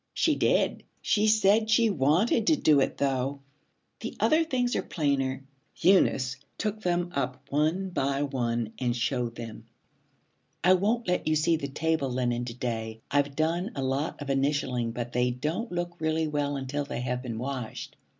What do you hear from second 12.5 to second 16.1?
day. I've done a lot of initialing, but they don't look